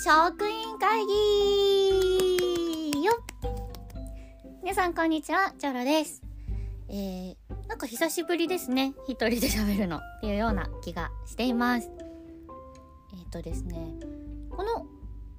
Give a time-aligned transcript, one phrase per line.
[0.00, 3.20] 職員会議よ
[4.62, 6.22] 皆さんこんにちは、チョロです。
[6.88, 7.36] えー、
[7.66, 8.94] なんか久しぶりですね。
[9.08, 11.90] 一人で喋るのっていうような気がしています。
[13.12, 13.94] えっ、ー、とですね、
[14.50, 14.86] この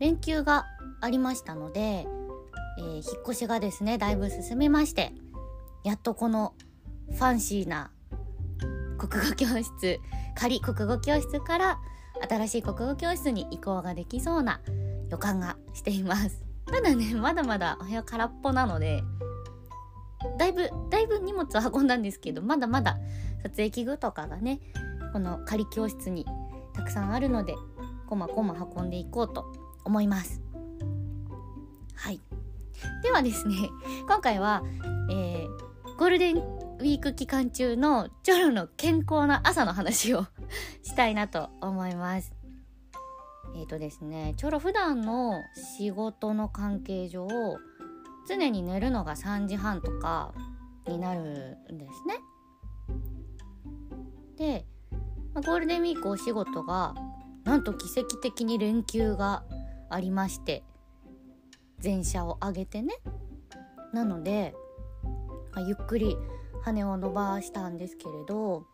[0.00, 0.66] 連休が
[1.00, 5.12] ありましたので、えー、引っ越しがですね、だいぶ進みまして、
[5.84, 6.54] やっとこの
[7.12, 7.92] ファンシーな
[8.98, 10.00] 国語教室、
[10.34, 11.78] 仮国語教室から
[12.28, 14.60] 新しい国語教室に移行ができそうな
[15.10, 16.42] 予感がしています。
[16.66, 19.02] ただね、まだまだお部屋空っぽなので、
[20.38, 22.98] だいぶ、だいぶ荷物を運んだんですけど、まだまだ
[23.42, 24.60] 撮影器具とかがね、
[25.12, 26.26] この仮教室に
[26.74, 27.54] たくさんあるので、
[28.06, 29.44] こまこま運んでいこうと
[29.84, 30.40] 思います。
[31.94, 32.20] はい。
[33.02, 33.54] ではですね、
[34.06, 34.62] 今回は、
[35.10, 40.26] えー、ゴールデンウィーク期間中のチョロの健康な朝の話を
[40.82, 42.32] したいなと思います。
[43.54, 45.34] えっ、ー、とですね、チョロ普段の
[45.76, 47.28] 仕事の関係上、
[48.26, 50.32] 常に寝るのが3時半とか
[50.86, 52.20] になるんですね。
[54.36, 54.66] で、
[55.34, 56.94] まあ、ゴールデンウィークお仕事が
[57.44, 59.44] なんと奇跡的に連休が
[59.90, 60.64] ありまして
[61.78, 62.94] 全社を挙げてね
[63.92, 64.54] なので、
[65.52, 66.16] まあ、ゆっくり
[66.64, 68.64] 羽を伸ばしたんですけれど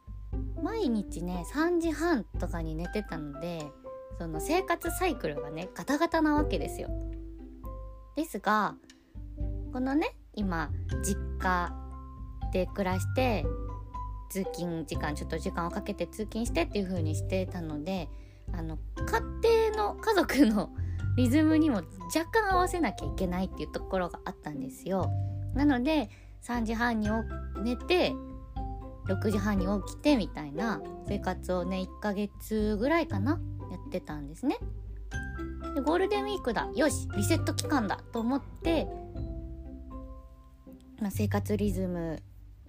[0.63, 3.67] 毎日ね3時半とかに寝てたので
[4.19, 6.89] その生活サイクルがねガタガタなわけですよ。
[8.17, 8.75] ですが
[9.73, 10.71] このね今
[11.03, 11.73] 実家
[12.53, 13.45] で暮らして
[14.31, 18.09] 通勤時間ちょっと時間をかけて通勤してっていう風にしてたので
[18.53, 20.71] あの家庭の家族の
[21.17, 21.83] リズムにも
[22.15, 25.11] 若干合わせなきゃいけないっていうところがあったんですよ。
[25.55, 26.11] なので
[26.43, 27.09] 3時半に
[27.63, 28.15] 寝て
[29.09, 34.59] 6時半に起きてみたいな生活をね1ヶ月ぐらいかなやってたんですね。
[35.75, 36.69] でゴールデンウィークだ。
[36.75, 38.87] よしリセット期間だと思って、
[41.01, 42.23] まあ、生活リズム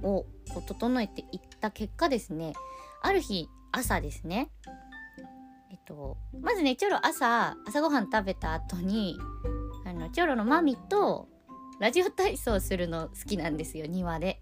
[0.03, 0.25] を
[0.67, 2.53] 整えていった結果ですね。
[3.01, 4.50] ある日朝ですね。
[5.72, 9.17] えっとまずねチョロ朝朝ごはん食べた後に
[9.85, 11.27] あのチョロのマミと
[11.79, 14.41] ラジオ体操するの好きなんですよ庭で。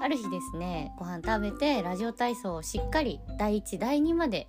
[0.00, 4.48] ある日ですねご飯食べてラジオ体操をしっかり第1第2まで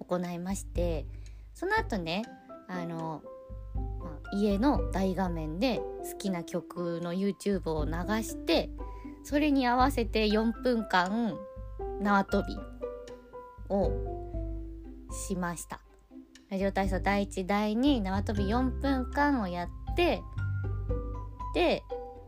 [0.00, 1.06] 行いまして
[1.54, 2.24] その後ね
[2.66, 3.22] あの、
[3.76, 5.76] まあ、家の大画面で
[6.10, 7.92] 好きな曲の YouTube を流
[8.24, 8.70] して
[9.22, 11.36] それに合わせて4分間
[12.00, 12.58] 縄跳び
[13.68, 13.92] を
[15.28, 15.80] しました
[16.50, 20.22] ラジオ体操第1第2縄跳び4分間をやって
[21.54, 21.82] で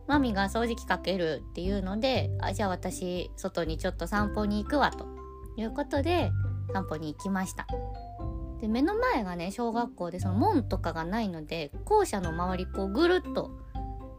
[0.07, 5.21] マミが掃除機かけるっていうのであじゃあ私外にちょっと散歩に行くわと。
[5.57, 6.31] いうことで
[6.73, 7.67] 散歩に行きました。
[8.59, 13.51] で目の前がね小学校でその門とかがないので校舎の周りこうぐるっと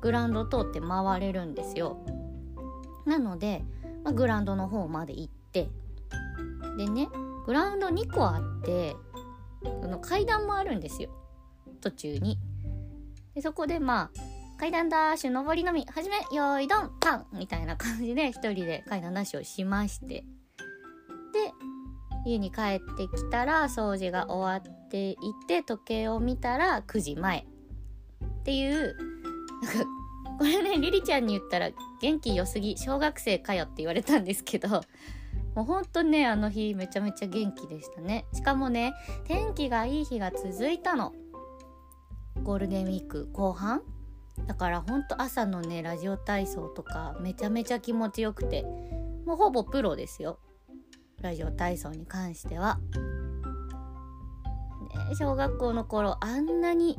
[0.01, 2.05] グラウンド通って回れるんですよ。
[3.07, 3.65] なので、
[4.05, 5.69] まあ、グラウンドの方まで行って
[6.77, 7.09] でね
[7.47, 8.97] グラウンド2個あって
[9.81, 11.11] その階段もあるんですよ。
[11.81, 12.39] 途中に。
[13.35, 14.32] でそこでまあ
[14.63, 15.85] 階段ダッシュ上りのみ。
[15.93, 17.27] 始めよーいどんパン。
[17.33, 20.07] みたいな感じで一人で階段ダッシュをしまして。
[20.15, 20.25] で
[22.25, 25.17] 家に帰ってきたら掃除が終わってい
[25.49, 27.41] て時計を見たら9時前。
[27.41, 27.45] っ
[28.45, 28.97] ていう
[29.65, 29.85] なんか
[30.39, 34.69] これねリリちゃんに言ったら元気良すぎ小学生かよって言われたんですけど
[35.57, 38.27] もうほんとねあの日めちゃめちゃ元気でしたね。
[38.33, 38.95] しかもね
[39.25, 41.13] 天気がいい日が続いたの。
[42.45, 43.83] ゴールデンウィーク後半
[44.47, 48.65] だからほんと朝のねラジオ体操とかめちゃめちゃ気持ちよくて
[49.25, 50.39] もうほぼプロですよ
[51.21, 52.79] ラジオ体操に関しては。
[55.09, 56.97] ね小学校の頃あんなに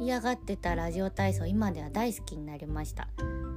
[0.00, 3.08] 嫌がってたラジオ体操今では大好きになりました。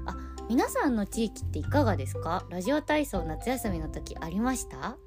[0.05, 0.15] あ
[0.49, 2.45] 皆さんの地域っていかがですか？
[2.49, 4.97] ラジオ体操夏休みの時ありました？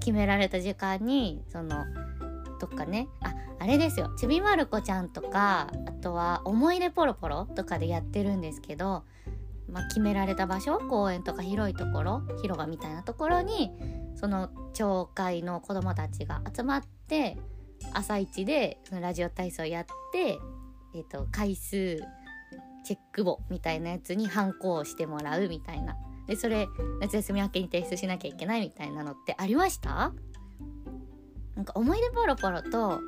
[0.00, 1.84] 決められた時間にその
[2.60, 3.33] とかねあ
[3.64, 4.10] あれですよ。
[4.18, 9.04] ちびまる子ちゃんとかあとは思い出ポロポロとかでやってるんですけど、
[9.70, 13.72] まあ、決められた場所公園とか広いところ広場みたいなところに
[14.16, 17.38] その町会の子供たちが集まって
[17.94, 20.38] 朝一でラジオ体操やって、
[20.94, 22.02] えー、と回数
[22.84, 25.96] チェック簿みたいなやつにハンコをしてもらうみたいな。
[26.26, 26.68] でそれ
[27.00, 30.12] 夏休み明けに提出しなきゃいけないみたいなのってありました？
[31.54, 33.00] なんか思い出ポロポロと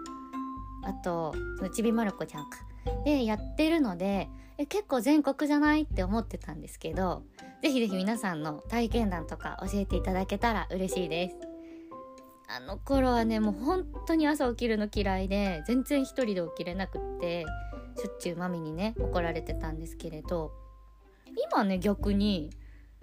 [0.87, 1.35] あと
[1.75, 2.59] ちびまる子ちゃんか。
[3.05, 4.29] でやってるので
[4.59, 7.25] え結構全国じゃないって思ってたんですけど
[7.63, 11.37] ぜひぜひ皆さんの体験談とか教えていただけたら嬉しいです。
[12.49, 17.45] あの頃はねもう本当に朝起きるの嫌いで全然一人で起きれなくって
[17.97, 20.53] しょっちゅうマミにね怒られてたんですけれど
[21.51, 22.51] 今ね逆に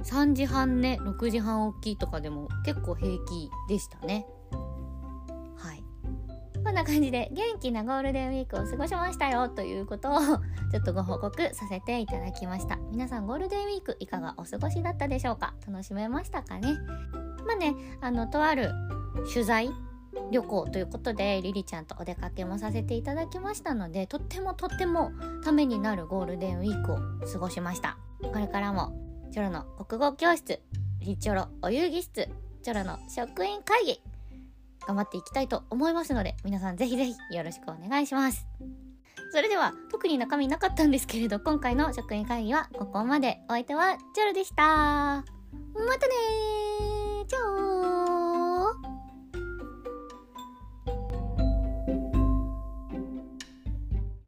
[0.01, 4.25] 3時半ね6時半起きとかでも結構平気でしたね。
[6.73, 10.17] んな感じで元気なゴールデンウィークを過ごしましたよということを
[10.71, 12.77] ちょっとご報告させていただきました。
[12.91, 15.53] 皆さんゴールデンウィークいかがお過ごしだったでしょうか？
[15.67, 16.75] 楽しめましたかね？
[17.45, 18.71] まあねあのとある
[19.31, 19.69] 取材
[20.31, 25.11] 旅行ということでリリちゃんとお出かけもさせていただきましたのでとってもとっても
[25.43, 26.97] ためになるゴールデンウィークを
[27.31, 27.97] 過ごしました。
[28.21, 28.93] これからも
[29.31, 30.59] チョロの国語教室
[31.01, 32.29] リチョロお遊戯室
[32.63, 34.01] チョロの職員会議
[34.87, 38.47] 頑張っていきたいと思いますので皆さんぜひぜひよろしくお願いします。
[39.31, 43.39] それでは特に中身なかったんですけれど今回の職員会議はここまで。
[43.49, 44.63] お相手はジョルでした。
[44.63, 45.23] ま
[45.99, 46.92] たねー。